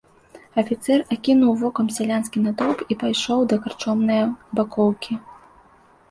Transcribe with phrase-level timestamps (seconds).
[0.59, 4.17] Афіцэр акінуў вокам сялянскі натоўп і пайшоў да карчомнае
[4.61, 5.13] бакоўкі.